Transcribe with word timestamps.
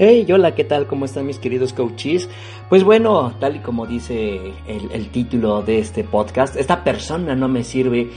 Hey, 0.00 0.24
hola, 0.32 0.54
¿qué 0.54 0.62
tal? 0.62 0.86
¿Cómo 0.86 1.06
están 1.06 1.26
mis 1.26 1.40
queridos 1.40 1.72
coaches? 1.72 2.28
Pues 2.68 2.84
bueno, 2.84 3.34
tal 3.40 3.56
y 3.56 3.58
como 3.58 3.84
dice 3.84 4.52
el, 4.68 5.08
título 5.08 5.62
de 5.62 5.80
este 5.80 6.04
podcast, 6.04 6.54
esta 6.54 6.84
persona 6.84 7.34
no 7.34 7.48
me 7.48 7.64
sirve. 7.64 8.08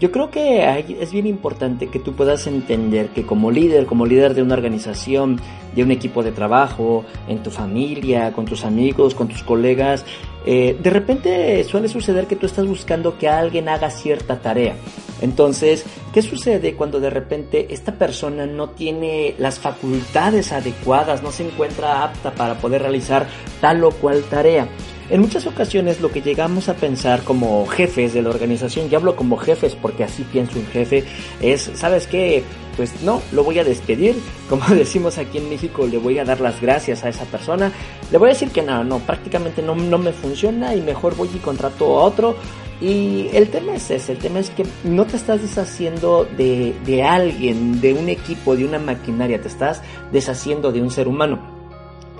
Yo 0.00 0.10
creo 0.10 0.32
que 0.32 0.84
es 1.00 1.12
bien 1.12 1.28
importante 1.28 1.86
que 1.86 2.00
tú 2.00 2.14
puedas 2.14 2.48
entender 2.48 3.10
que 3.10 3.24
como 3.24 3.52
líder, 3.52 3.86
como 3.86 4.04
líder 4.04 4.34
de 4.34 4.42
una 4.42 4.54
organización, 4.54 5.40
de 5.76 5.84
un 5.84 5.92
equipo 5.92 6.24
de 6.24 6.32
trabajo, 6.32 7.04
en 7.28 7.40
tu 7.40 7.52
familia, 7.52 8.32
con 8.32 8.44
tus 8.44 8.64
amigos, 8.64 9.14
con 9.14 9.28
tus 9.28 9.44
colegas, 9.44 10.04
eh, 10.44 10.76
de 10.82 10.90
repente 10.90 11.62
suele 11.62 11.86
suceder 11.86 12.26
que 12.26 12.34
tú 12.34 12.46
estás 12.46 12.66
buscando 12.66 13.16
que 13.16 13.28
alguien 13.28 13.68
haga 13.68 13.90
cierta 13.90 14.40
tarea. 14.40 14.74
Entonces, 15.20 15.84
¿qué 16.12 16.22
sucede 16.22 16.74
cuando 16.74 17.00
de 17.00 17.10
repente 17.10 17.66
esta 17.70 17.92
persona 17.92 18.46
no 18.46 18.70
tiene 18.70 19.34
las 19.38 19.58
facultades 19.58 20.52
adecuadas, 20.52 21.22
no 21.22 21.32
se 21.32 21.46
encuentra 21.46 22.04
apta 22.04 22.32
para 22.32 22.54
poder 22.58 22.82
realizar 22.82 23.26
tal 23.60 23.84
o 23.84 23.90
cual 23.90 24.22
tarea? 24.24 24.68
En 25.10 25.22
muchas 25.22 25.46
ocasiones 25.46 26.02
lo 26.02 26.10
que 26.10 26.20
llegamos 26.20 26.68
a 26.68 26.74
pensar 26.74 27.22
como 27.22 27.66
jefes 27.66 28.12
de 28.12 28.20
la 28.20 28.28
organización, 28.28 28.88
y 28.90 28.94
hablo 28.94 29.16
como 29.16 29.38
jefes 29.38 29.74
porque 29.74 30.04
así 30.04 30.22
pienso 30.24 30.58
un 30.58 30.66
jefe, 30.66 31.04
es, 31.40 31.70
¿sabes 31.74 32.06
qué? 32.06 32.44
Pues 32.76 33.02
no, 33.02 33.22
lo 33.32 33.42
voy 33.42 33.58
a 33.58 33.64
despedir, 33.64 34.16
como 34.50 34.66
decimos 34.74 35.16
aquí 35.16 35.38
en 35.38 35.48
México, 35.48 35.86
le 35.86 35.96
voy 35.96 36.18
a 36.18 36.24
dar 36.24 36.40
las 36.42 36.60
gracias 36.60 37.04
a 37.04 37.08
esa 37.08 37.24
persona, 37.24 37.72
le 38.12 38.18
voy 38.18 38.28
a 38.28 38.32
decir 38.34 38.50
que 38.50 38.60
no, 38.60 38.84
no, 38.84 38.98
prácticamente 38.98 39.62
no, 39.62 39.74
no 39.74 39.96
me 39.96 40.12
funciona 40.12 40.74
y 40.74 40.82
mejor 40.82 41.16
voy 41.16 41.30
y 41.34 41.38
contrato 41.38 41.98
a 41.98 42.04
otro. 42.04 42.36
Y 42.80 43.28
el 43.32 43.48
tema 43.48 43.74
es 43.74 43.90
ese, 43.90 44.12
el 44.12 44.18
tema 44.18 44.38
es 44.38 44.50
que 44.50 44.64
no 44.84 45.04
te 45.04 45.16
estás 45.16 45.42
deshaciendo 45.42 46.28
de, 46.36 46.76
de 46.86 47.02
alguien, 47.02 47.80
de 47.80 47.92
un 47.92 48.08
equipo, 48.08 48.54
de 48.54 48.64
una 48.64 48.78
maquinaria, 48.78 49.40
te 49.42 49.48
estás 49.48 49.82
deshaciendo 50.12 50.70
de 50.70 50.80
un 50.80 50.90
ser 50.92 51.08
humano. 51.08 51.57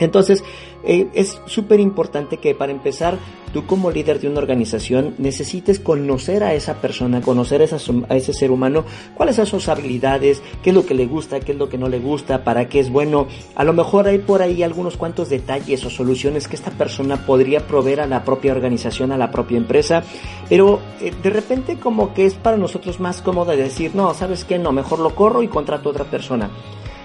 Entonces, 0.01 0.45
eh, 0.85 1.09
es 1.13 1.41
súper 1.47 1.81
importante 1.81 2.37
que 2.37 2.55
para 2.55 2.73
empezar, 2.73 3.19
tú 3.53 3.67
como 3.67 3.91
líder 3.91 4.21
de 4.21 4.29
una 4.29 4.39
organización 4.39 5.15
necesites 5.19 5.81
conocer 5.81 6.45
a 6.45 6.55
esa 6.55 6.81
persona, 6.81 7.21
conocer 7.21 7.63
a, 7.63 7.67
a, 8.09 8.17
ese 8.17 8.33
ser 8.33 8.51
humano, 8.51 8.85
cuáles 9.15 9.37
son 9.37 9.47
sus 9.47 9.69
habilidades, 9.69 10.43
qué 10.63 10.71
es 10.71 10.77
lo 10.77 10.87
que 10.87 10.95
le 10.95 11.07
gusta, 11.07 11.41
qué 11.41 11.53
es 11.53 11.59
lo 11.59 11.69
que 11.69 11.79
no 11.79 11.89
le 11.89 11.99
gusta, 11.99 12.45
para 12.45 12.69
qué 12.69 12.81
es 12.81 12.91
bueno. 12.91 13.27
A 13.57 13.65
lo 13.65 13.73
mejor 13.73 14.07
hay 14.07 14.19
por 14.19 14.43
ahí 14.43 14.63
algunos 14.63 14.97
cuantos 14.97 15.29
detalles 15.29 15.85
o 15.85 15.91
soluciones 15.91 16.47
que 16.47 16.57
esta 16.57 16.71
persona 16.71 17.27
podría 17.27 17.67
proveer 17.67 18.01
a 18.01 18.07
la 18.07 18.25
propia 18.25 18.53
organización, 18.53 19.13
a 19.13 19.19
la 19.19 19.31
propia 19.31 19.59
empresa, 19.59 20.03
pero 20.49 20.81
eh, 21.01 21.13
de 21.23 21.31
repente 21.31 21.77
como 21.77 22.15
que 22.15 22.27
es 22.27 22.35
para 22.35 22.57
nosotros 22.57 23.01
más 23.01 23.21
cómodo 23.23 23.57
decir, 23.57 23.95
no, 23.95 24.15
sabes 24.15 24.45
qué, 24.45 24.59
no, 24.59 24.73
mejor 24.73 25.01
lo 25.01 25.15
corro 25.15 25.43
y 25.43 25.49
contrato 25.49 25.89
a 25.89 25.93
otra 25.93 26.05
persona. 26.05 26.51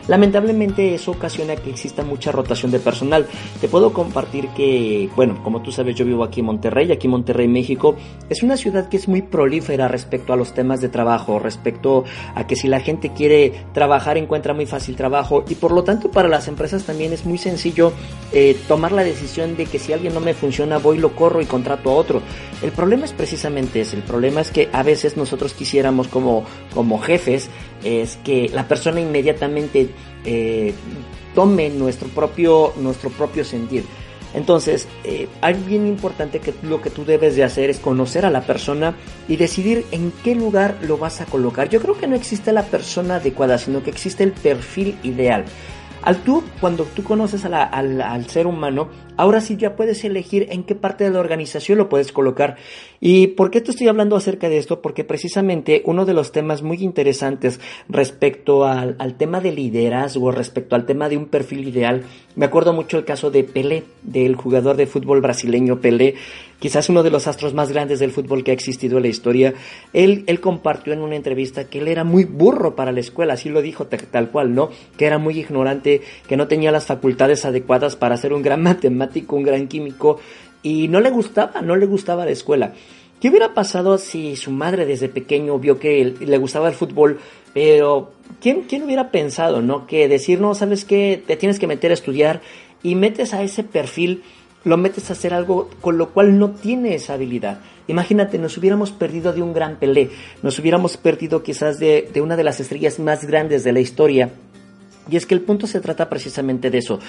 Lamentablemente 0.08 0.94
eso 0.94 1.12
ocasiona 1.12 1.56
que 1.56 1.70
exista 1.70 2.04
mucha 2.04 2.32
rotación 2.32 2.72
de 2.72 2.80
personal. 2.80 3.28
Te 3.62 3.68
puedo 3.68 3.94
compartir 3.94 4.50
que, 4.50 5.09
bueno, 5.16 5.42
como 5.44 5.62
tú 5.62 5.72
sabes, 5.72 5.96
yo 5.96 6.06
vivo 6.06 6.23
aquí 6.23 6.42
en 6.42 6.48
Monterrey, 6.48 6.92
aquí 6.92 7.08
en 7.08 7.12
Monterrey, 7.12 7.48
México. 7.48 7.96
Es 8.30 8.44
una 8.44 8.58
ciudad 8.58 8.90
que 8.90 8.98
es 8.98 9.08
muy 9.08 9.22
prolífera 9.22 9.88
respecto 9.88 10.34
a 10.34 10.36
los 10.36 10.54
temas 10.54 10.81
de 10.81 10.90
trabajo, 10.90 11.40
respecto 11.40 12.04
a 12.36 12.48
que 12.48 12.56
si 12.56 12.68
la 12.68 12.80
gente 12.80 13.14
quiere 13.14 13.54
trabajar 13.74 14.18
encuentra 14.18 14.54
muy 14.54 14.66
fácil 14.66 14.96
trabajo 14.96 15.44
y 15.50 15.56
por 15.56 15.72
lo 15.72 15.84
tanto 15.84 16.12
para 16.12 16.28
las 16.28 16.48
empresas 16.48 16.84
también 16.84 17.14
es 17.14 17.26
muy 17.26 17.38
sencillo 17.38 17.94
eh, 18.31 18.58
tomar 18.68 18.92
la 18.92 19.04
decisión 19.04 19.56
de 19.56 19.66
que 19.66 19.80
si 19.80 19.94
alguien 19.94 20.14
no 20.14 20.20
me 20.20 20.34
funciona 20.34 20.78
voy, 20.78 20.98
lo 20.98 21.16
corro 21.16 21.42
y 21.42 21.46
contrato 21.46 21.92
a 21.92 21.94
otro. 21.94 22.22
El 22.62 22.72
problema 22.72 23.06
es 23.06 23.14
precisamente 23.14 23.81
ese, 23.81 23.98
el 23.98 24.04
problema 24.04 24.42
es 24.42 24.52
que 24.52 24.70
a 24.72 24.84
veces 24.84 25.18
nosotros 25.18 25.54
quisiéramos 25.54 26.08
como, 26.08 26.44
como 26.74 27.00
jefes 27.00 27.50
es 27.84 28.18
que 28.24 28.50
la 28.54 28.68
persona 28.68 29.02
inmediatamente 29.02 29.90
eh, 30.25 30.73
tome 31.35 31.69
nuestro 31.69 32.07
propio, 32.09 32.73
nuestro 32.78 33.09
propio 33.09 33.44
sentir. 33.44 33.84
Entonces, 34.34 34.88
eh, 35.03 35.28
bien 35.68 35.85
importante 35.85 36.40
que 36.40 36.53
lo 36.63 36.81
que 36.81 36.90
tú 36.90 37.06
debes 37.06 37.35
de 37.35 37.44
hacer 37.44 37.69
es 37.69 37.78
conocer 37.78 38.25
a 38.25 38.31
la 38.31 38.41
persona 38.41 38.95
y 39.28 39.35
decidir 39.35 39.85
en 39.91 40.12
qué 40.23 40.34
lugar 40.34 40.78
lo 40.81 40.97
vas 40.97 41.22
a 41.22 41.25
colocar. 41.25 41.69
Yo 41.69 41.79
creo 41.79 41.97
que 41.97 42.07
no 42.07 42.16
existe 42.16 42.51
la 42.51 42.63
persona 42.63 43.18
adecuada, 43.18 43.57
sino 43.57 43.84
que 43.84 43.91
existe 43.91 44.23
el 44.23 44.31
perfil 44.31 44.97
ideal. 45.03 45.45
Al 46.03 46.18
tú, 46.18 46.44
cuando 46.59 46.84
tú 46.84 47.02
conoces 47.03 47.46
al, 47.46 48.25
ser 48.28 48.46
humano, 48.46 48.90
ahora 49.16 49.40
sí 49.40 49.56
ya 49.56 49.78
puedes 49.78 50.03
elegir 50.03 50.47
en 50.50 50.64
qué 50.64 50.75
parte 50.75 51.06
de 51.06 51.12
la 51.12 51.22
organización 51.22 51.78
lo 51.78 51.88
puedes 51.88 52.12
colocar. 52.12 52.58
¿Y 53.00 53.28
por 53.28 53.52
qué 53.52 53.62
te 53.62 53.72
estoy 53.72 53.88
hablando 53.88 54.18
acerca 54.18 54.50
de 54.50 54.58
esto? 54.58 54.81
Porque 54.81 55.06
precisamente 55.06 55.81
uno 55.86 56.06
de 56.06 56.13
los 56.13 56.34
temas 56.34 56.62
muy 56.62 56.84
interesantes 56.84 57.62
respecto 57.88 58.66
al, 58.66 58.97
al 59.00 59.16
tema 59.16 59.40
de 59.40 59.53
liderazgo, 59.53 60.31
respecto 60.31 60.75
al 60.75 60.86
tema 60.86 61.08
de 61.08 61.16
un 61.16 61.28
perfil 61.28 61.68
ideal, 61.68 62.03
me 62.36 62.46
acuerdo 62.46 62.74
mucho 62.74 62.97
el 62.97 63.06
caso 63.06 63.31
de 63.31 63.46
Pelé, 63.46 63.84
del 64.02 64.36
jugador 64.36 64.75
de 64.75 64.88
fútbol 64.88 65.22
brasileño 65.22 65.80
Pelé, 65.80 66.16
quizás 66.63 66.88
uno 66.88 67.03
de 67.03 67.09
los 67.09 67.28
astros 67.28 67.53
más 67.53 67.74
grandes 67.74 68.00
del 68.00 68.13
fútbol 68.13 68.41
que 68.41 68.51
ha 68.51 68.53
existido 68.53 68.96
en 68.96 69.03
la 69.03 69.09
historia. 69.09 69.53
Él, 69.91 70.24
él 70.28 70.40
compartió 70.40 70.94
en 70.94 71.01
una 71.01 71.18
entrevista 71.18 71.66
que 71.66 71.79
él 71.79 71.90
era 71.90 72.06
muy 72.06 72.24
burro 72.24 72.74
para 72.74 72.94
la 72.94 73.01
escuela, 73.01 73.34
así 73.34 73.50
lo 73.50 73.62
dijo 73.62 73.88
tal 73.88 74.29
cual, 74.29 74.56
¿no? 74.56 74.69
Que 74.96 75.06
era 75.06 75.18
muy 75.18 75.38
ignorante, 75.38 76.01
que 76.25 76.38
no 76.38 76.47
tenía 76.47 76.72
las 76.72 76.85
facultades 76.85 77.44
adecuadas 77.44 77.97
para 77.97 78.16
ser 78.16 78.31
un 78.31 78.41
gran 78.44 78.62
matemático, 78.63 79.35
un 79.35 79.44
gran 79.44 79.68
químico, 79.68 80.22
y 80.62 80.88
no 80.88 81.01
le 81.01 81.09
gustaba, 81.09 81.62
no 81.62 81.75
le 81.75 81.85
gustaba 81.85 82.24
la 82.24 82.31
escuela. 82.31 82.72
¿Qué 83.19 83.28
hubiera 83.28 83.53
pasado 83.53 83.97
si 83.97 84.38
su 84.38 84.51
madre 84.51 84.85
desde 84.85 85.09
pequeño 85.09 85.59
vio 85.59 85.80
que 85.80 86.16
le 86.18 86.38
gustaba 86.38 86.69
el 86.69 86.75
fútbol, 86.75 87.19
pero 87.53 88.13
¿quién, 88.40 88.62
¿quién 88.69 88.84
hubiera 88.84 89.12
pensado, 89.12 89.62
no? 89.62 89.85
Que 89.85 90.07
decir, 90.07 90.40
no, 90.40 90.56
sabes 90.56 90.85
qué, 90.85 91.22
te 91.28 91.35
tienes 91.35 91.59
que 91.59 91.68
meter 91.68 91.91
a 91.91 91.95
estudiar 91.95 92.40
y 92.84 92.95
metes 92.95 93.34
a 93.34 93.44
ese 93.44 93.66
perfil, 93.66 94.24
lo 94.63 94.78
metes 94.78 95.09
a 95.09 95.13
hacer 95.13 95.34
algo 95.34 95.69
con 95.81 95.97
lo 95.97 96.09
cual 96.09 96.38
no 96.38 96.51
tiene 96.51 96.96
esa 96.96 97.13
habilidad. 97.13 97.59
Imagínate, 97.88 98.38
nos 98.38 98.57
hubiéramos 98.57 98.91
perdido 98.91 99.34
de 99.34 99.41
un 99.41 99.53
gran 99.53 99.78
Pelé, 99.78 100.09
nos 100.41 100.57
hubiéramos 100.59 100.97
perdido 100.97 101.44
quizás 101.44 101.79
de, 101.79 102.09
de 102.13 102.22
una 102.22 102.35
de 102.35 102.44
las 102.44 102.59
estrellas 102.59 103.00
más 103.00 103.25
grandes 103.25 103.63
de 103.63 103.74
la 103.74 103.79
historia 103.79 104.31
y 105.09 105.18
es 105.18 105.25
que 105.25 105.34
el 105.34 105.41
punto 105.41 105.68
se 105.68 105.81
trata 105.81 106.09
precisamente 106.09 106.69
de 106.69 106.78
eso. 106.78 107.00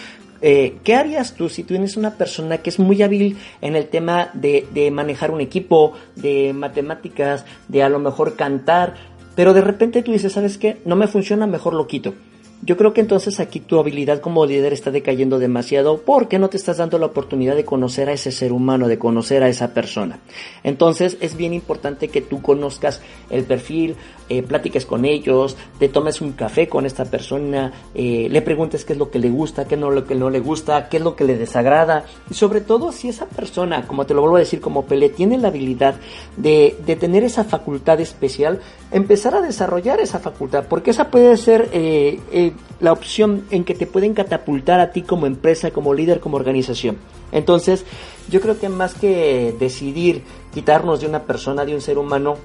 Eh, 0.43 0.79
¿Qué 0.83 0.95
harías 0.95 1.35
tú 1.35 1.49
si 1.49 1.63
tienes 1.63 1.97
una 1.97 2.15
persona 2.17 2.59
que 2.59 2.71
es 2.71 2.79
muy 2.79 3.03
hábil 3.03 3.39
en 3.61 3.77
el 3.77 3.89
tema 3.89 4.31
de, 4.35 4.67
de 4.73 4.91
manejar 4.91 5.31
un 5.31 5.41
equipo, 5.41 5.93
de 6.17 6.53
matemáticas, 6.53 7.45
de 7.69 7.83
a 7.83 7.89
lo 7.89 7.99
mejor 7.99 8.37
cantar, 8.37 8.95
pero 9.37 9.55
de 9.55 9.61
repente 9.61 10.03
tú 10.03 10.13
dices, 10.13 10.33
¿sabes 10.33 10.59
qué? 10.59 10.79
No 10.85 10.97
me 10.97 11.07
funciona, 11.07 11.47
mejor 11.47 11.75
lo 11.75 11.87
quito. 11.87 12.15
Yo 12.65 12.79
creo 12.79 12.95
que 12.95 13.03
entonces 13.03 13.41
aquí 13.41 13.61
tu 13.61 13.79
habilidad 13.79 14.21
como 14.21 14.47
líder 14.47 14.73
está 14.73 14.91
decayendo 14.91 15.39
demasiado 15.39 15.99
porque 15.99 16.39
no 16.39 16.49
te 16.49 16.57
estás 16.57 16.79
dando 16.79 16.99
la 16.99 17.07
oportunidad 17.07 17.57
de 17.57 17.67
conocer 17.67 18.09
a 18.09 18.15
ese 18.15 18.33
ser 18.33 18.53
humano, 18.53 18.89
de 18.89 18.99
conocer 18.99 19.43
a 19.43 19.51
esa 19.51 19.75
persona. 19.75 20.21
Entonces 20.63 21.19
es 21.21 21.37
bien 21.37 21.53
importante 21.53 22.09
que 22.09 22.23
tú 22.23 22.41
conozcas 22.41 23.03
el 23.29 23.45
perfil, 23.45 23.97
eh, 24.31 24.43
platiques 24.43 24.87
con 24.87 25.05
ellos, 25.05 25.59
te 25.79 25.91
tomes 25.91 26.23
un 26.23 26.33
café 26.33 26.67
con 26.67 26.87
esta 26.87 27.05
persona, 27.05 27.71
eh, 27.95 28.29
le 28.31 28.41
preguntes 28.41 28.87
qué 28.87 28.95
es 28.95 28.99
lo 28.99 29.11
que 29.11 29.19
le 29.19 29.29
gusta, 29.29 29.67
qué 29.67 29.77
no 29.77 29.91
lo 29.91 30.07
que 30.07 30.15
no 30.15 30.31
le 30.31 30.41
gusta, 30.41 30.89
qué 30.89 30.97
es 30.97 31.03
lo 31.03 31.17
que 31.17 31.25
le 31.25 31.37
desagrada 31.37 32.07
y 32.31 32.35
sobre 32.35 32.63
todo 32.63 32.93
si 32.93 33.11
esa 33.11 33.27
persona, 33.27 33.87
como 33.87 34.07
te 34.07 34.15
lo 34.15 34.23
vuelvo 34.23 34.37
a 34.37 34.41
decir 34.41 34.63
como 34.63 34.87
Pelé, 34.87 35.11
tiene 35.11 35.37
la 35.37 35.49
habilidad 35.49 35.97
de, 36.39 36.79
de 36.87 36.97
tener 36.97 37.25
esa 37.25 37.45
facultad 37.45 38.01
especial, 38.01 38.61
empezar 38.91 39.35
a 39.35 39.43
desarrollar 39.43 40.01
esa 40.01 40.19
facultad, 40.19 40.65
porque 40.67 40.93
esa 40.93 41.11
puede 41.11 41.37
ser 41.37 41.69
eh, 41.75 42.19
eh 42.33 42.54
la 42.81 42.93
opción 42.93 43.45
en 43.51 43.65
que 43.65 43.75
te 43.75 43.87
pueden 43.87 44.15
catapultar 44.15 44.81
a 44.81 44.93
ti 44.93 45.03
como 45.03 45.27
empresa, 45.27 45.71
como 45.71 45.95
líder, 45.95 46.21
como 46.21 46.37
organización. 46.37 46.99
Entonces, 47.33 47.85
yo 48.31 48.41
creo 48.41 48.59
que 48.59 48.69
más 48.69 48.95
que 48.95 49.55
decidir 49.59 50.23
quitarnos 50.53 51.01
de 51.01 51.07
una 51.07 51.23
persona, 51.23 51.65
de 51.65 51.75
un 51.75 51.81
ser 51.81 51.99
humano, 51.99 52.37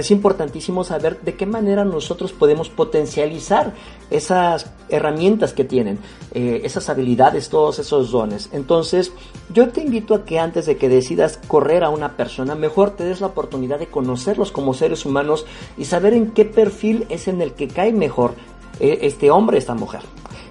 es 0.00 0.10
importantísimo 0.10 0.84
saber 0.84 1.20
de 1.22 1.34
qué 1.34 1.46
manera 1.46 1.84
nosotros 1.84 2.32
podemos 2.32 2.68
potencializar 2.68 3.74
esas 4.10 4.70
herramientas 4.88 5.52
que 5.52 5.64
tienen, 5.64 5.98
eh, 6.32 6.60
esas 6.64 6.88
habilidades, 6.88 7.48
todos 7.48 7.78
esos 7.78 8.10
dones. 8.10 8.50
Entonces, 8.52 9.12
yo 9.52 9.68
te 9.70 9.80
invito 9.80 10.14
a 10.14 10.24
que 10.24 10.38
antes 10.38 10.66
de 10.66 10.76
que 10.76 10.88
decidas 10.88 11.38
correr 11.48 11.82
a 11.82 11.90
una 11.90 12.16
persona, 12.16 12.54
mejor 12.54 12.90
te 12.90 13.04
des 13.04 13.20
la 13.20 13.28
oportunidad 13.28 13.78
de 13.78 13.86
conocerlos 13.86 14.52
como 14.52 14.74
seres 14.74 15.06
humanos 15.06 15.46
y 15.78 15.86
saber 15.86 16.12
en 16.12 16.30
qué 16.32 16.44
perfil 16.44 17.06
es 17.08 17.26
en 17.28 17.40
el 17.40 17.52
que 17.52 17.68
cae 17.68 17.92
mejor 17.92 18.34
este 18.80 19.30
hombre, 19.30 19.58
esta 19.58 19.74
mujer. 19.74 20.02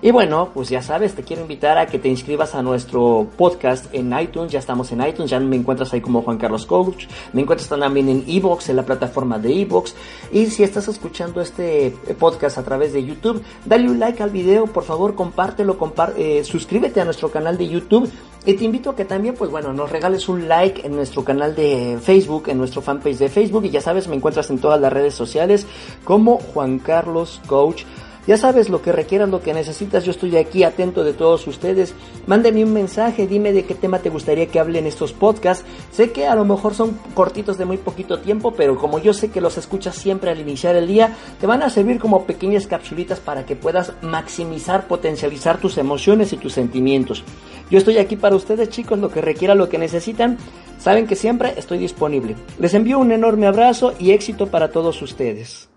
Y 0.06 0.12
bueno, 0.12 0.50
pues 0.54 0.69
ya 0.69 0.83
sabes, 0.83 1.16
te 1.16 1.24
quiero 1.24 1.42
invitar 1.42 1.80
a 1.80 1.88
que 1.88 1.98
te 1.98 2.10
inscribas 2.10 2.54
a 2.54 2.62
nuestro 2.62 3.27
podcast 3.38 3.88
en 3.92 4.18
iTunes. 4.19 4.51
Ya 4.51 4.60
estamos 4.60 4.92
en 4.92 5.01
iTunes, 5.01 5.31
ya 5.31 5.39
me 5.39 5.56
encuentras 5.56 5.92
ahí 5.94 6.01
como 6.01 6.22
Juan 6.22 6.38
Carlos 6.38 6.68
Coach. 6.68 7.07
Me 7.33 7.42
encuentras 7.42 7.69
también 7.69 8.10
en 8.10 8.24
Evox, 8.27 8.69
en 8.69 8.75
la 8.75 8.86
plataforma 8.86 9.39
de 9.39 9.62
Evox. 9.62 9.95
Y 10.31 10.45
si 10.48 10.62
estás 10.62 10.88
escuchando 10.89 11.42
este 11.42 11.92
podcast 12.19 12.60
a 12.60 12.63
través 12.63 12.94
de 12.94 13.04
YouTube, 13.04 13.42
dale 13.66 13.89
un 13.89 14.00
like 14.00 14.22
al 14.22 14.30
video, 14.30 14.68
por 14.68 14.83
favor, 14.83 15.16
compártelo, 15.16 15.75
eh, 16.18 16.44
suscríbete 16.44 17.01
a 17.01 17.06
nuestro 17.06 17.31
canal 17.31 17.57
de 17.57 17.68
YouTube. 17.68 18.07
Y 18.45 18.54
te 18.54 18.63
invito 18.63 18.92
a 18.92 18.95
que 18.95 19.06
también, 19.06 19.33
pues 19.33 19.50
bueno, 19.50 19.74
nos 19.74 19.92
regales 19.92 20.30
un 20.30 20.48
like 20.48 20.86
en 20.86 20.95
nuestro 20.95 21.24
canal 21.24 21.56
de 21.56 21.98
Facebook, 22.00 22.44
en 22.48 22.60
nuestro 22.60 22.83
fanpage 22.83 23.18
de 23.18 23.30
Facebook. 23.30 23.66
Y 23.66 23.72
ya 23.72 23.81
sabes, 23.81 24.07
me 24.07 24.16
encuentras 24.16 24.51
en 24.51 24.60
todas 24.60 24.80
las 24.80 24.94
redes 24.94 25.16
sociales 25.16 25.66
como 26.04 26.38
Juan 26.38 26.77
Carlos 26.77 27.42
Coach 27.48 27.86
Ya 28.27 28.38
sabes 28.38 28.69
lo 28.69 28.81
que 28.81 28.92
requieras, 28.92 29.30
lo 29.30 29.42
que 29.42 29.54
necesitas, 29.54 30.04
yo 30.04 30.10
estoy 30.10 30.36
aquí 30.36 30.63
atento 30.63 31.04
de 31.04 31.13
todos 31.13 31.45
ustedes. 31.45 31.94
Mándeme 32.25 32.63
un 32.63 32.74
mensaje, 32.74 33.27
dime 33.27 33.54
de 33.54 33.66
qué 33.66 33.75
tema 33.75 34.00
te 34.00 34.10
gustaría 34.10 34.48
que 34.48 34.60
hable 34.60 34.80
en 34.80 34.88
estos 34.88 35.13
podcasts. 35.13 35.63
Sé 35.92 36.12
que 36.12 36.25
a 36.25 36.33
lo 36.33 36.44
mejor 36.44 36.74
son 36.74 36.98
cortitos 37.13 37.60
de 37.60 37.66
muy 37.66 37.77
poquito 37.77 38.19
tiempo, 38.19 38.51
pero 38.51 38.77
como 38.77 38.98
yo 38.98 39.13
sé 39.13 39.30
que 39.30 39.42
los 39.42 39.60
escuchas 39.60 39.95
siempre 39.95 40.31
al 40.31 40.39
iniciar 40.39 40.75
el 40.75 40.88
día, 40.88 41.16
te 41.39 41.45
van 41.45 41.62
a 41.62 41.69
servir 41.69 42.00
como 42.00 42.25
pequeñas 42.25 42.66
capsulitas 42.66 43.19
para 43.19 43.45
que 43.45 43.56
puedas 43.56 43.94
maximizar, 44.01 44.88
potencializar 44.88 45.60
tus 45.60 45.77
emociones 45.77 46.33
y 46.33 46.38
tus 46.38 46.54
sentimientos. 46.54 47.24
Yo 47.69 47.77
estoy 47.77 48.00
aquí 48.00 48.16
para 48.16 48.36
ustedes 48.36 48.69
chicos, 48.69 48.98
lo 48.98 49.12
que 49.12 49.22
requiera, 49.22 49.54
lo 49.54 49.69
que 49.69 49.77
necesitan. 49.77 50.38
Saben 50.80 51.06
que 51.06 51.16
siempre 51.16 51.54
estoy 51.57 51.77
disponible. 51.77 52.36
Les 52.57 52.74
envío 52.74 52.98
un 52.98 53.12
enorme 53.12 53.45
abrazo 53.45 53.94
y 54.00 54.12
éxito 54.12 54.48
para 54.48 54.72
todos 54.72 55.00
ustedes. 55.04 55.69